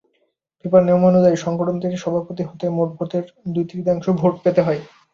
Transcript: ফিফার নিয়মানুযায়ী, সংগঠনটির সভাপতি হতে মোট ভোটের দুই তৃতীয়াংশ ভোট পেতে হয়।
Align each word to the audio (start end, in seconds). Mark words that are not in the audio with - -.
ফিফার 0.59 0.81
নিয়মানুযায়ী, 0.85 1.37
সংগঠনটির 1.37 2.01
সভাপতি 2.03 2.43
হতে 2.49 2.65
মোট 2.77 2.89
ভোটের 2.97 3.23
দুই 3.53 3.65
তৃতীয়াংশ 3.69 4.05
ভোট 4.19 4.33
পেতে 4.43 4.61
হয়। 4.61 4.81